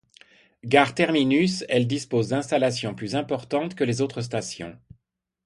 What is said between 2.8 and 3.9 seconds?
plus importantes que